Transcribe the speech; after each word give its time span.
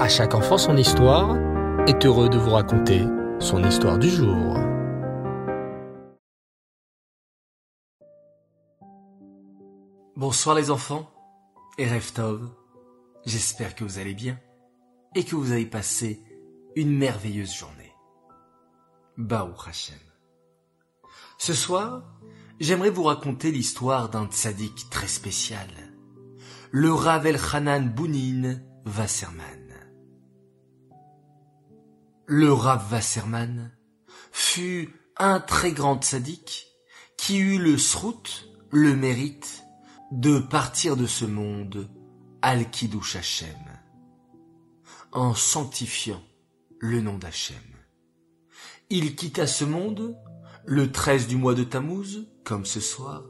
À 0.00 0.08
chaque 0.08 0.34
enfant 0.34 0.56
son 0.56 0.78
histoire 0.78 1.36
est 1.86 2.06
heureux 2.06 2.30
de 2.30 2.38
vous 2.38 2.52
raconter 2.52 3.04
son 3.38 3.62
histoire 3.62 3.98
du 3.98 4.08
jour. 4.08 4.56
Bonsoir 10.16 10.56
les 10.56 10.70
enfants 10.70 11.12
et 11.76 11.86
Reftov. 11.86 12.48
J'espère 13.26 13.74
que 13.74 13.84
vous 13.84 13.98
allez 13.98 14.14
bien 14.14 14.40
et 15.14 15.22
que 15.22 15.36
vous 15.36 15.52
avez 15.52 15.66
passé 15.66 16.24
une 16.76 16.96
merveilleuse 16.96 17.54
journée. 17.54 17.92
Baou 19.18 19.52
Hashem. 19.68 19.98
Ce 21.36 21.52
soir, 21.52 22.04
j'aimerais 22.58 22.88
vous 22.88 23.02
raconter 23.02 23.52
l'histoire 23.52 24.08
d'un 24.08 24.24
tzaddik 24.28 24.88
très 24.88 25.08
spécial, 25.08 25.68
le 26.70 26.90
Rav 26.90 27.26
Elchanan 27.26 27.90
Bounin 27.90 28.60
Wasserman. 28.86 29.59
Le 32.32 32.52
Rav 32.52 32.92
Wasserman 32.92 33.72
fut 34.30 34.94
un 35.16 35.40
très 35.40 35.72
grand 35.72 36.00
tzaddik 36.00 36.68
qui 37.18 37.38
eut 37.38 37.58
le 37.58 37.76
srout, 37.76 38.48
le 38.70 38.94
mérite, 38.94 39.64
de 40.12 40.38
partir 40.38 40.96
de 40.96 41.08
ce 41.08 41.24
monde 41.24 41.90
al-Kiddush 42.40 43.16
Hashem, 43.16 43.58
en 45.10 45.34
sanctifiant 45.34 46.22
le 46.78 47.00
nom 47.00 47.18
d'Hachem. 47.18 47.56
Il 48.90 49.16
quitta 49.16 49.48
ce 49.48 49.64
monde 49.64 50.16
le 50.64 50.92
13 50.92 51.26
du 51.26 51.34
mois 51.34 51.54
de 51.54 51.64
Tammuz, 51.64 52.28
comme 52.44 52.64
ce 52.64 52.78
soir, 52.78 53.24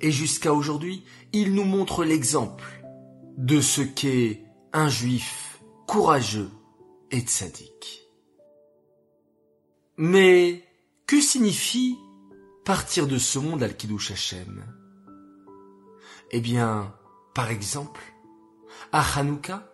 et 0.00 0.10
jusqu'à 0.10 0.52
aujourd'hui, 0.52 1.04
il 1.32 1.54
nous 1.54 1.62
montre 1.62 2.04
l'exemple 2.04 2.82
de 3.36 3.60
ce 3.60 3.80
qu'est 3.80 4.42
un 4.72 4.88
juif 4.88 5.60
courageux 5.86 6.50
et 7.12 7.20
tzaddik. 7.20 8.07
Mais 10.00 10.64
que 11.08 11.20
signifie 11.20 11.98
partir 12.64 13.08
de 13.08 13.18
ce 13.18 13.40
monde 13.40 13.64
al-Kiddush 13.64 14.12
Hashem? 14.12 14.64
Eh 16.30 16.40
bien, 16.40 16.94
par 17.34 17.50
exemple, 17.50 18.00
à 18.92 19.02
Hanouka, 19.18 19.68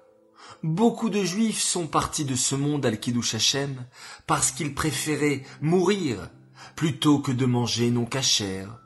beaucoup 0.63 1.11
de 1.11 1.23
juifs 1.23 1.61
sont 1.61 1.87
partis 1.87 2.25
de 2.25 2.37
ce 2.37 2.55
monde 2.55 2.87
al-Kiddush 2.87 3.35
Hashem 3.35 3.85
parce 4.27 4.51
qu'ils 4.51 4.75
préféraient 4.75 5.45
mourir 5.61 6.31
plutôt 6.75 7.19
que 7.19 7.31
de 7.33 7.45
manger 7.45 7.91
non 7.91 8.07
cachère 8.07 8.81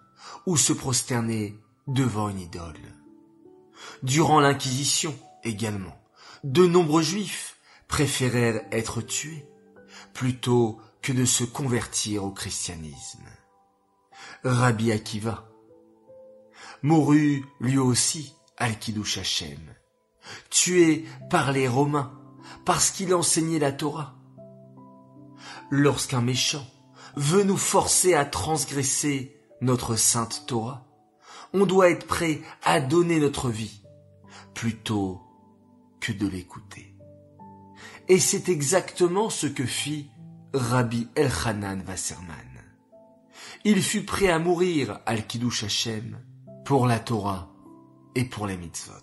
ou 0.44 0.56
se 0.56 0.72
prosterner 0.72 1.56
devant 1.86 2.30
une 2.30 2.40
idole. 2.40 2.80
Durant 4.02 4.40
l'Inquisition 4.40 5.16
également, 5.44 6.02
de 6.42 6.66
nombreux 6.66 7.02
juifs 7.02 7.58
préférèrent 7.86 8.62
être 8.72 9.02
tués 9.02 9.46
plutôt 10.14 10.80
que 11.02 11.12
de 11.12 11.24
se 11.24 11.44
convertir 11.44 12.24
au 12.24 12.30
christianisme. 12.30 13.24
Rabbi 14.44 14.92
Akiva 14.92 15.48
mourut 16.82 17.44
lui 17.60 17.78
aussi 17.78 18.34
al-Kiddush 18.56 19.18
Hashem, 19.18 19.74
tué 20.50 21.04
par 21.30 21.52
les 21.52 21.68
Romains 21.68 22.12
parce 22.64 22.90
qu'il 22.90 23.14
enseignait 23.14 23.58
la 23.58 23.72
Torah. 23.72 24.16
Lorsqu'un 25.70 26.20
méchant 26.20 26.66
veut 27.16 27.44
nous 27.44 27.56
forcer 27.56 28.14
à 28.14 28.24
transgresser 28.24 29.36
notre 29.60 29.96
sainte 29.96 30.44
Torah, 30.46 30.86
on 31.52 31.66
doit 31.66 31.90
être 31.90 32.06
prêt 32.06 32.42
à 32.62 32.80
donner 32.80 33.18
notre 33.18 33.48
vie 33.48 33.82
plutôt 34.54 35.20
que 36.00 36.12
de 36.12 36.26
l'écouter. 36.26 36.94
Et 38.08 38.18
c'est 38.18 38.48
exactement 38.48 39.30
ce 39.30 39.46
que 39.46 39.66
fit 39.66 40.10
Rabbi 40.54 41.08
Elchanan 41.14 41.82
Wasserman. 41.86 42.62
Il 43.64 43.82
fut 43.82 44.04
prêt 44.04 44.28
à 44.28 44.38
mourir 44.38 44.98
al 45.04 45.26
Kiddush 45.26 45.64
Hashem 45.64 46.18
pour 46.64 46.86
la 46.86 46.98
Torah 46.98 47.52
et 48.14 48.24
pour 48.24 48.46
les 48.46 48.56
mitzvot. 48.56 48.94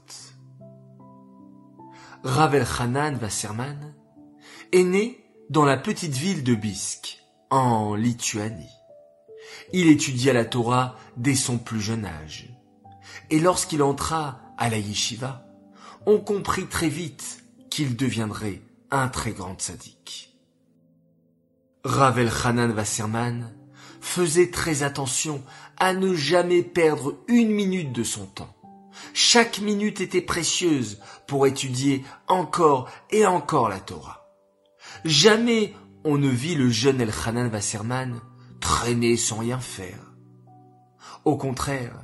Rav 2.24 2.56
Elchanan 2.56 3.20
Wasserman 3.22 3.94
est 4.72 4.84
né 4.84 5.24
dans 5.52 5.66
la 5.66 5.78
petite 5.78 6.16
ville 6.16 6.44
de 6.44 6.56
Bisk, 6.56 7.20
en 7.52 7.94
Lituanie. 7.94 8.66
Il 9.72 9.88
étudia 9.88 10.34
la 10.34 10.46
Torah 10.46 10.98
dès 11.16 11.36
son 11.36 11.60
plus 11.60 11.80
jeune 11.80 12.06
âge. 12.06 12.50
Et 13.30 13.40
lorsqu'il 13.40 13.84
entra 13.84 14.42
à 14.58 14.68
la 14.68 14.80
yeshiva, 14.80 15.46
on 16.08 16.18
comprit 16.18 16.66
très 16.66 16.90
vite 16.90 17.44
qu'il 17.70 17.96
deviendrait 17.96 18.64
un 18.90 19.10
très 19.10 19.32
grand 19.32 19.62
sadique. 19.62 20.25
Ravel 21.86 22.32
Hanan 22.44 22.72
Wasserman 22.72 23.54
faisait 24.02 24.50
très 24.50 24.82
attention 24.82 25.44
à 25.78 25.94
ne 25.94 26.16
jamais 26.16 26.64
perdre 26.64 27.20
une 27.28 27.52
minute 27.52 27.92
de 27.92 28.04
son 28.04 28.26
temps. 28.26 28.56
Chaque 29.14 29.60
minute 29.60 30.02
était 30.02 30.22
précieuse 30.22 31.00
pour 31.28 31.46
étudier 31.46 32.04
encore 32.28 32.90
et 33.12 33.28
encore 33.28 33.70
la 33.70 33.80
Torah. 33.80 34.28
Jamais 35.04 35.76
on 36.04 36.18
ne 36.18 36.28
vit 36.28 36.56
le 36.56 36.72
jeune 36.72 37.02
Elchanan 37.02 37.52
Wasserman 37.52 38.20
traîner 38.60 39.16
sans 39.16 39.38
rien 39.38 39.60
faire. 39.60 40.16
Au 41.24 41.38
contraire, 41.38 42.02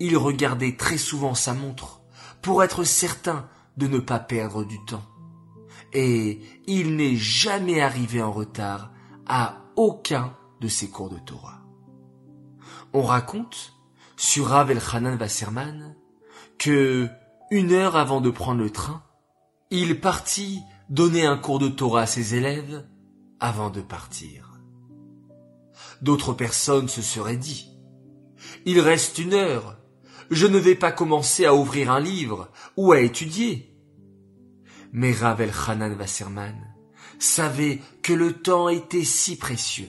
il 0.00 0.16
regardait 0.16 0.78
très 0.78 0.96
souvent 0.96 1.34
sa 1.34 1.52
montre 1.52 2.00
pour 2.40 2.64
être 2.64 2.84
certain 2.84 3.50
de 3.76 3.86
ne 3.86 3.98
pas 3.98 4.18
perdre 4.18 4.64
du 4.64 4.82
temps. 4.86 5.04
Et 5.92 6.40
il 6.66 6.96
n'est 6.96 7.16
jamais 7.16 7.82
arrivé 7.82 8.22
en 8.22 8.32
retard 8.32 8.92
à 9.26 9.62
aucun 9.76 10.36
de 10.60 10.68
ses 10.68 10.88
cours 10.88 11.10
de 11.10 11.18
Torah. 11.18 11.62
On 12.92 13.02
raconte, 13.02 13.72
sur 14.16 14.46
Rav 14.46 14.70
Elchanan 14.70 15.18
Wasserman, 15.18 15.96
que, 16.58 17.08
une 17.50 17.72
heure 17.72 17.96
avant 17.96 18.20
de 18.20 18.30
prendre 18.30 18.62
le 18.62 18.70
train, 18.70 19.02
il 19.70 20.00
partit 20.00 20.62
donner 20.88 21.26
un 21.26 21.36
cours 21.36 21.58
de 21.58 21.68
Torah 21.68 22.02
à 22.02 22.06
ses 22.06 22.34
élèves 22.34 22.86
avant 23.40 23.70
de 23.70 23.80
partir. 23.80 24.60
D'autres 26.02 26.34
personnes 26.34 26.88
se 26.88 27.02
seraient 27.02 27.36
dit, 27.36 27.70
il 28.64 28.80
reste 28.80 29.18
une 29.18 29.34
heure, 29.34 29.76
je 30.30 30.46
ne 30.46 30.58
vais 30.58 30.74
pas 30.74 30.92
commencer 30.92 31.44
à 31.44 31.54
ouvrir 31.54 31.90
un 31.90 32.00
livre 32.00 32.50
ou 32.76 32.92
à 32.92 33.00
étudier. 33.00 33.76
Mais 34.92 35.12
Rav 35.12 35.40
Elchanan 35.40 35.94
Wasserman 35.98 36.73
savait 37.24 37.80
que 38.02 38.12
le 38.12 38.34
temps 38.34 38.68
était 38.68 39.04
si 39.04 39.36
précieux. 39.36 39.88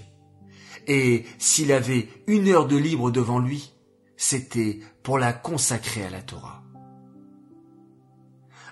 Et 0.87 1.25
s'il 1.37 1.71
avait 1.71 2.09
une 2.27 2.47
heure 2.47 2.67
de 2.67 2.77
libre 2.77 3.11
devant 3.11 3.39
lui, 3.39 3.73
c'était 4.17 4.79
pour 5.03 5.19
la 5.19 5.33
consacrer 5.33 6.05
à 6.05 6.09
la 6.09 6.21
Torah. 6.21 6.63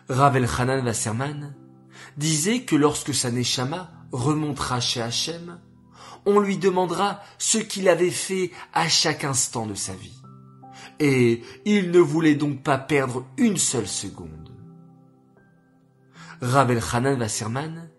Ravel 0.10 0.48
Hanan 0.58 0.86
Wasserman 0.86 1.56
disait 2.18 2.62
que 2.62 2.76
lorsque 2.76 3.14
sa 3.14 3.32
Neshama 3.32 3.92
remontera 4.12 4.80
chez 4.80 5.02
Hachem, 5.02 5.60
on 6.26 6.40
lui 6.40 6.58
demandera 6.58 7.22
ce 7.38 7.58
qu'il 7.58 7.90
avait 7.90 8.12
fait 8.12 8.52
à 8.74 8.88
chaque 8.88 9.24
instant 9.24 9.66
de 9.66 9.76
sa 9.76 9.94
vie. 9.94 10.22
Et 11.00 11.42
il 11.66 11.92
ne 11.92 12.00
voulait 12.00 12.36
donc 12.36 12.64
pas 12.64 12.78
perdre 12.78 13.26
une 13.38 13.58
seule 13.58 13.88
seconde. 13.88 14.52
Wasserman 16.42 17.90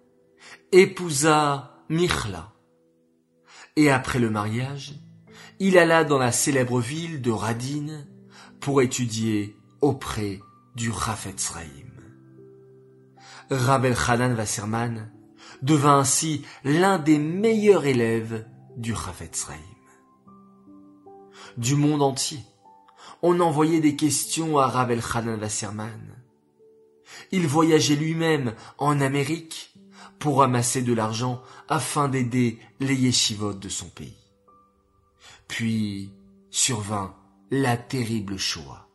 épousa 0.74 1.70
Michla. 1.88 2.52
Et 3.76 3.90
après 3.90 4.18
le 4.18 4.28
mariage, 4.28 4.94
il 5.60 5.78
alla 5.78 6.02
dans 6.02 6.18
la 6.18 6.32
célèbre 6.32 6.80
ville 6.80 7.22
de 7.22 7.30
Radin 7.30 8.04
pour 8.58 8.82
étudier 8.82 9.56
auprès 9.80 10.40
du 10.74 10.90
Rafetz 10.90 11.48
Raïm. 11.50 11.92
Rabel 13.50 13.94
Hanan 14.08 14.34
Wasserman 14.34 15.12
devint 15.62 16.00
ainsi 16.00 16.44
l'un 16.64 16.98
des 16.98 17.20
meilleurs 17.20 17.86
élèves 17.86 18.44
du 18.76 18.92
Rafetz 18.92 19.44
Raïm. 19.44 19.60
Du 21.56 21.76
monde 21.76 22.02
entier, 22.02 22.40
on 23.22 23.38
envoyait 23.38 23.80
des 23.80 23.94
questions 23.94 24.58
à 24.58 24.66
Rabel 24.66 25.00
Hanan 25.14 25.38
Wasserman. 25.38 26.16
Il 27.30 27.46
voyageait 27.46 27.94
lui-même 27.94 28.54
en 28.78 29.00
Amérique 29.00 29.73
pour 30.18 30.42
amasser 30.42 30.82
de 30.82 30.92
l'argent 30.92 31.42
afin 31.68 32.08
d'aider 32.08 32.58
les 32.80 32.94
yeshivot 32.94 33.52
de 33.52 33.68
son 33.68 33.88
pays. 33.88 34.16
Puis 35.48 36.10
survint 36.50 37.14
la 37.50 37.76
terrible 37.76 38.38
Shoah. 38.38 38.88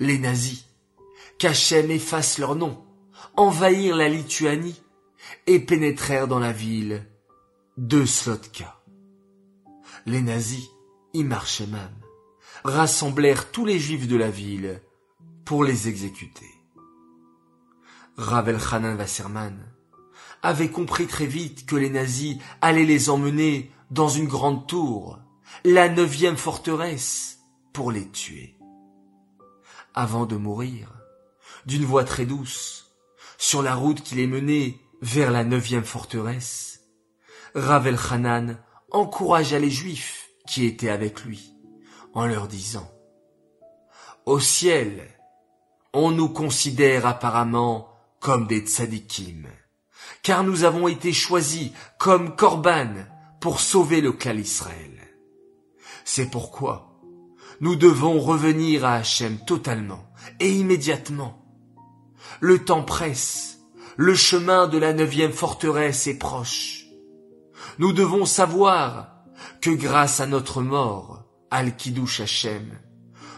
Les 0.00 0.18
nazis, 0.18 0.66
qu'Hachem 1.38 1.90
efface 1.90 2.38
leur 2.38 2.56
nom, 2.56 2.84
envahirent 3.36 3.96
la 3.96 4.08
Lituanie 4.08 4.80
et 5.46 5.60
pénétrèrent 5.60 6.28
dans 6.28 6.38
la 6.38 6.52
ville 6.52 7.06
de 7.76 8.04
Slotka. 8.04 8.80
Les 10.06 10.20
nazis, 10.20 10.68
y 11.14 11.24
marchaient 11.24 11.66
même, 11.66 12.00
rassemblèrent 12.64 13.50
tous 13.50 13.66
les 13.66 13.78
juifs 13.78 14.08
de 14.08 14.16
la 14.16 14.30
ville 14.30 14.80
pour 15.44 15.64
les 15.64 15.88
exécuter. 15.88 16.50
Ravel 18.16 18.58
Hanan 18.70 18.96
Wasserman 18.96 19.58
avait 20.42 20.70
compris 20.70 21.06
très 21.06 21.26
vite 21.26 21.66
que 21.66 21.76
les 21.76 21.90
nazis 21.90 22.38
allaient 22.60 22.84
les 22.84 23.10
emmener 23.10 23.70
dans 23.90 24.08
une 24.08 24.26
grande 24.26 24.66
tour, 24.66 25.18
la 25.64 25.88
neuvième 25.88 26.36
forteresse, 26.36 27.38
pour 27.72 27.92
les 27.92 28.08
tuer. 28.08 28.58
Avant 29.94 30.26
de 30.26 30.36
mourir, 30.36 30.88
d'une 31.66 31.84
voix 31.84 32.04
très 32.04 32.26
douce, 32.26 32.92
sur 33.38 33.62
la 33.62 33.74
route 33.74 34.02
qui 34.02 34.14
les 34.14 34.26
menait 34.26 34.78
vers 35.00 35.30
la 35.30 35.44
neuvième 35.44 35.84
forteresse, 35.84 36.80
Ravel 37.54 37.98
Hanan 38.10 38.58
encouragea 38.90 39.58
les 39.58 39.70
Juifs 39.70 40.30
qui 40.46 40.64
étaient 40.64 40.88
avec 40.88 41.24
lui, 41.24 41.54
en 42.14 42.26
leur 42.26 42.48
disant 42.48 42.90
Au 44.26 44.40
ciel, 44.40 45.08
on 45.92 46.10
nous 46.10 46.28
considère 46.28 47.06
apparemment 47.06 47.88
comme 48.20 48.46
des 48.46 48.60
tzadikim, 48.60 49.46
car 50.22 50.44
nous 50.44 50.64
avons 50.64 50.88
été 50.88 51.12
choisis 51.12 51.70
comme 51.98 52.36
korban 52.36 53.06
pour 53.40 53.60
sauver 53.60 54.00
le 54.00 54.12
clan 54.12 54.36
Israël. 54.36 54.90
C'est 56.04 56.30
pourquoi 56.30 56.92
nous 57.60 57.76
devons 57.76 58.18
revenir 58.18 58.84
à 58.84 58.94
Hachem 58.94 59.38
totalement 59.46 60.04
et 60.40 60.50
immédiatement. 60.50 61.44
Le 62.40 62.64
temps 62.64 62.82
presse, 62.82 63.60
le 63.96 64.14
chemin 64.14 64.66
de 64.66 64.78
la 64.78 64.92
neuvième 64.92 65.32
forteresse 65.32 66.06
est 66.08 66.18
proche. 66.18 66.86
Nous 67.78 67.92
devons 67.92 68.24
savoir 68.24 69.24
que 69.60 69.70
grâce 69.70 70.18
à 70.18 70.26
notre 70.26 70.60
mort, 70.60 71.24
Al-Kiddush 71.50 72.20
Hachem, 72.20 72.80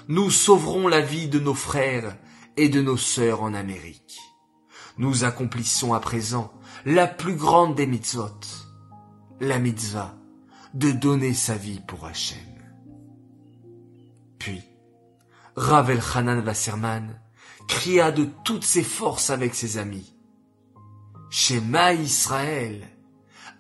nous 0.09 0.31
sauverons 0.31 0.88
la 0.88 1.00
vie 1.00 1.29
de 1.29 1.38
nos 1.38 1.55
frères 1.55 2.17
et 2.56 2.69
de 2.69 2.81
nos 2.81 2.97
sœurs 2.97 3.43
en 3.43 3.53
Amérique. 3.53 4.19
Nous 4.96 5.25
accomplissons 5.25 5.93
à 5.93 6.00
présent 6.00 6.52
la 6.85 7.06
plus 7.06 7.35
grande 7.35 7.75
des 7.75 7.87
mitzvot, 7.87 8.41
la 9.41 9.58
mitzvah 9.58 10.14
de 10.75 10.91
donner 10.91 11.35
sa 11.35 11.56
vie 11.56 11.81
pour 11.87 12.05
Hachem. 12.05 12.38
Puis, 14.38 14.62
Ravel 15.56 16.00
Hanan 16.14 16.44
Wasserman 16.44 17.20
cria 17.69 18.12
de 18.12 18.29
toutes 18.44 18.64
ses 18.64 18.82
forces 18.82 19.31
avec 19.31 19.55
ses 19.55 19.79
amis. 19.79 20.14
Shema 21.31 21.94
Israël, 21.94 22.87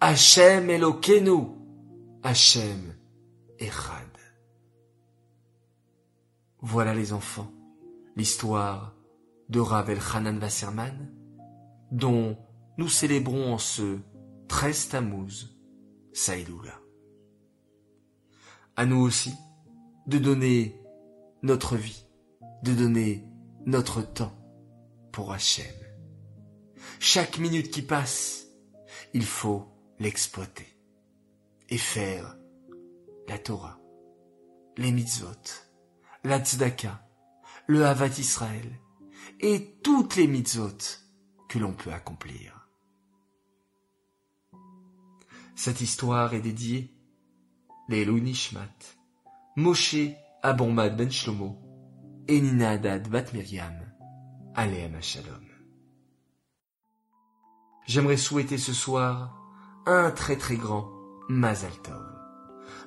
Hachem 0.00 0.70
Elokenu, 0.70 1.48
Hachem 2.22 2.94
Echad. 3.58 4.10
Voilà 6.60 6.94
les 6.94 7.12
enfants, 7.12 7.52
l'histoire 8.16 8.94
de 9.48 9.60
Ravel 9.60 10.00
Hanan 10.12 10.38
Wasserman, 10.38 11.12
dont 11.94 12.36
nous 12.76 12.88
célébrons 12.88 13.54
en 13.54 13.58
ce 13.58 14.00
13 14.48 14.88
Tammuz, 14.88 15.56
Saïdoula. 16.12 16.80
À 18.74 18.84
nous 18.84 19.00
aussi 19.00 19.32
de 20.08 20.18
donner 20.18 20.82
notre 21.44 21.76
vie, 21.76 22.04
de 22.64 22.74
donner 22.74 23.24
notre 23.64 24.02
temps 24.02 24.36
pour 25.12 25.32
Hachem. 25.32 25.72
Chaque 26.98 27.38
minute 27.38 27.70
qui 27.70 27.82
passe, 27.82 28.48
il 29.12 29.24
faut 29.24 29.68
l'exploiter 30.00 30.66
et 31.68 31.78
faire 31.78 32.36
la 33.28 33.38
Torah, 33.38 33.78
les 34.76 34.90
mitzvot, 34.90 35.28
la 36.24 36.40
tzedaka, 36.40 37.06
le 37.68 37.86
Havat 37.86 38.18
Israël 38.18 38.80
et 39.38 39.78
toutes 39.84 40.16
les 40.16 40.26
mitzvot 40.26 41.03
l'on 41.58 41.72
peut 41.72 41.92
accomplir. 41.92 42.68
Cette 45.54 45.80
histoire 45.80 46.34
est 46.34 46.40
dédiée 46.40 46.90
les 47.88 48.06
Nishmat, 48.06 48.96
Moshe 49.56 49.96
Abomad 50.42 50.96
Ben 50.96 51.10
Shlomo 51.10 51.58
et 52.28 52.40
Nina 52.40 52.70
Haddad 52.70 53.08
Bat 53.08 53.32
Miriam, 53.32 53.74
Aleem 54.54 55.00
Shalom. 55.02 55.44
J'aimerais 57.86 58.16
souhaiter 58.16 58.56
ce 58.56 58.72
soir 58.72 59.38
un 59.86 60.10
très 60.10 60.36
très 60.36 60.56
grand 60.56 60.90
Mazal 61.28 61.76
Tov. 61.82 62.02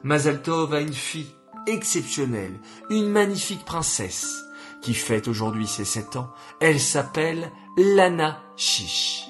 Mazal 0.04 0.42
Tov 0.42 0.74
a 0.74 0.82
une 0.82 0.94
fille 0.94 1.32
exceptionnelle, 1.68 2.60
une 2.90 3.10
magnifique 3.10 3.66
princesse, 3.66 4.44
qui 4.82 4.94
fête 4.94 5.28
aujourd'hui 5.28 5.68
ses 5.68 5.86
sept 5.86 6.16
ans. 6.16 6.30
Elle 6.60 6.80
s'appelle 6.80 7.52
Lana 7.78 8.40
Chiche. 8.56 9.28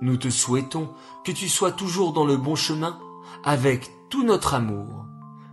Nous 0.00 0.16
te 0.16 0.30
souhaitons 0.30 0.90
que 1.24 1.32
tu 1.32 1.48
sois 1.48 1.72
toujours 1.72 2.12
dans 2.12 2.24
le 2.24 2.36
bon 2.36 2.54
chemin 2.54 2.98
avec 3.44 3.90
tout 4.10 4.24
notre 4.24 4.54
amour. 4.54 5.06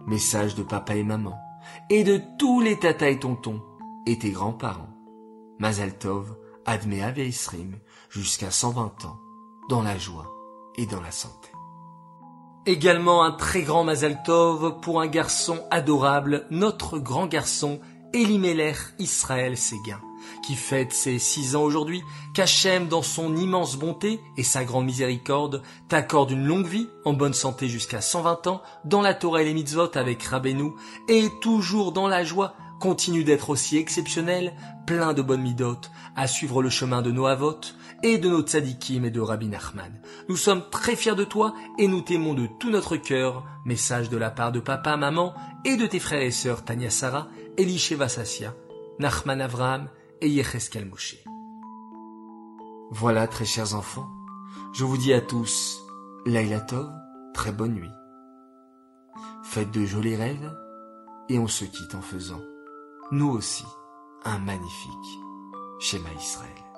Message 0.07 0.55
de 0.55 0.63
papa 0.63 0.95
et 0.95 1.03
maman 1.03 1.39
et 1.89 2.03
de 2.03 2.21
tous 2.37 2.61
les 2.61 2.77
tata 2.79 3.09
et 3.09 3.19
tontons 3.19 3.61
et 4.05 4.17
tes 4.17 4.31
grands-parents. 4.31 4.89
Mazal 5.59 5.97
Tov, 5.97 6.35
Admea 6.65 7.11
Veisrim, 7.11 7.77
jusqu'à 8.09 8.49
120 8.49 9.05
ans, 9.05 9.19
dans 9.69 9.81
la 9.81 9.97
joie 9.97 10.33
et 10.75 10.85
dans 10.85 11.01
la 11.01 11.11
santé. 11.11 11.49
Également 12.65 13.23
un 13.23 13.31
très 13.31 13.63
grand 13.63 13.83
Mazal 13.83 14.21
Tov 14.23 14.79
pour 14.81 15.01
un 15.01 15.07
garçon 15.07 15.59
adorable, 15.71 16.47
notre 16.51 16.99
grand 16.99 17.27
garçon 17.27 17.79
Elimelech 18.13 18.77
Israël 18.99 19.57
Séguin 19.57 20.01
qui 20.41 20.55
fête 20.55 20.93
ses 20.93 21.19
six 21.19 21.55
ans 21.55 21.63
aujourd'hui, 21.63 22.03
qu'Hachem, 22.33 22.87
dans 22.87 23.01
son 23.01 23.35
immense 23.35 23.75
bonté 23.75 24.19
et 24.37 24.43
sa 24.43 24.63
grande 24.63 24.85
miséricorde, 24.85 25.61
t'accorde 25.87 26.31
une 26.31 26.45
longue 26.45 26.67
vie, 26.67 26.87
en 27.05 27.13
bonne 27.13 27.33
santé 27.33 27.67
jusqu'à 27.67 28.01
120 28.01 28.47
ans, 28.47 28.61
dans 28.85 29.01
la 29.01 29.13
Torah 29.13 29.41
et 29.41 29.45
les 29.45 29.53
mitzvot 29.53 29.95
avec 29.95 30.23
Rabbeinu, 30.23 30.71
et 31.07 31.27
toujours 31.41 31.91
dans 31.91 32.07
la 32.07 32.23
joie, 32.23 32.53
continue 32.81 33.23
d'être 33.23 33.51
aussi 33.51 33.77
exceptionnel, 33.77 34.53
plein 34.85 35.13
de 35.13 35.21
bonnes 35.21 35.43
midotes, 35.43 35.91
à 36.15 36.27
suivre 36.27 36.61
le 36.61 36.69
chemin 36.69 37.01
de 37.01 37.11
nos 37.11 37.27
avot 37.27 37.61
et 38.03 38.17
de 38.17 38.27
nos 38.27 38.41
tzadikim 38.41 39.05
et 39.05 39.11
de 39.11 39.21
Rabbi 39.21 39.47
Nachman. 39.47 40.01
Nous 40.27 40.35
sommes 40.35 40.63
très 40.69 40.95
fiers 40.95 41.15
de 41.15 41.23
toi 41.23 41.53
et 41.77 41.87
nous 41.87 42.01
t'aimons 42.01 42.33
de 42.33 42.47
tout 42.47 42.71
notre 42.71 42.97
cœur. 42.97 43.45
Message 43.63 44.09
de 44.09 44.17
la 44.17 44.31
part 44.31 44.51
de 44.51 44.59
papa, 44.59 44.97
maman 44.97 45.33
et 45.63 45.77
de 45.77 45.85
tes 45.85 45.99
frères 45.99 46.23
et 46.23 46.31
sœurs 46.31 46.65
Tania 46.65 46.89
Sarah, 46.89 47.27
Elisheva 47.57 48.09
Sassia, 48.09 48.55
Nachman 48.99 49.39
Avraham 49.39 49.87
et 50.19 50.27
Yecheskel 50.27 50.85
Moshe. 50.85 51.17
Voilà, 52.89 53.27
très 53.27 53.45
chers 53.45 53.75
enfants, 53.75 54.09
je 54.73 54.83
vous 54.83 54.97
dis 54.97 55.13
à 55.13 55.21
tous, 55.21 55.79
Laila 56.25 56.65
très 57.33 57.51
bonne 57.51 57.75
nuit. 57.75 57.91
Faites 59.43 59.71
de 59.71 59.85
jolis 59.85 60.15
rêves, 60.15 60.51
et 61.29 61.39
on 61.39 61.47
se 61.47 61.63
quitte 61.63 61.95
en 61.95 62.01
faisant, 62.01 62.41
nous 63.11 63.29
aussi, 63.29 63.65
un 64.23 64.39
magnifique 64.39 65.19
schéma 65.79 66.09
Israël. 66.17 66.70